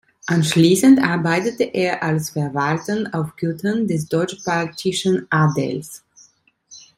Anschließend 0.25 0.99
arbeitete 0.99 1.63
er 1.63 2.01
als 2.01 2.31
Verwaltern 2.31 3.05
auf 3.13 3.35
Gütern 3.35 3.87
des 3.87 4.07
deutschbaltischen 4.07 5.27
Adels. 5.29 6.03